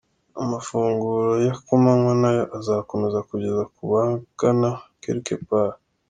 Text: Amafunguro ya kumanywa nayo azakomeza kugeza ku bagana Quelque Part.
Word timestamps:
Amafunguro 0.41 1.29
ya 1.45 1.53
kumanywa 1.65 2.13
nayo 2.21 2.43
azakomeza 2.57 3.19
kugeza 3.29 3.63
ku 3.73 3.81
bagana 3.91 4.69
Quelque 5.01 5.35
Part. 5.47 5.75